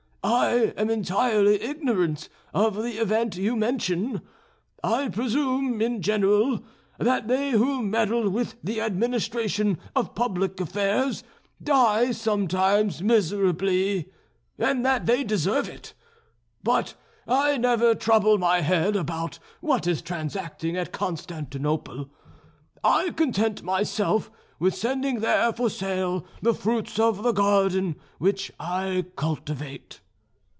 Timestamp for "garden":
27.33-27.95